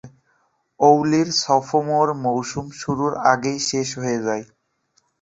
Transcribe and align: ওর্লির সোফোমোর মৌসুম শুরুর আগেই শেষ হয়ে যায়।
ওর্লির 0.79 1.29
সোফোমোর 1.41 2.07
মৌসুম 2.23 2.65
শুরুর 2.79 3.13
আগেই 3.31 3.59
শেষ 3.69 3.87
হয়ে 4.01 4.19
যায়। 4.25 4.43